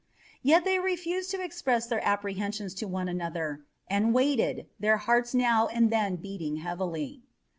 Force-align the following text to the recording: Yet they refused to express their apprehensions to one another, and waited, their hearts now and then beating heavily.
Yet 0.41 0.65
they 0.65 0.79
refused 0.79 1.29
to 1.29 1.43
express 1.43 1.85
their 1.85 2.03
apprehensions 2.03 2.73
to 2.73 2.87
one 2.87 3.07
another, 3.07 3.63
and 3.87 4.15
waited, 4.15 4.65
their 4.79 4.97
hearts 4.97 5.35
now 5.35 5.67
and 5.67 5.91
then 5.91 6.15
beating 6.15 6.55
heavily. 6.55 7.21